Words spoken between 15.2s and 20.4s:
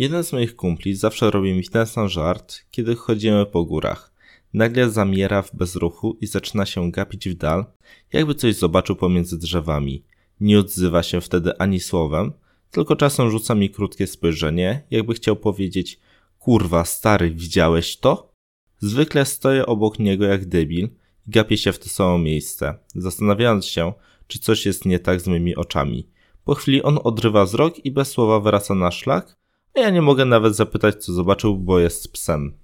powiedzieć: Kurwa, stary, widziałeś to? Zwykle stoję obok niego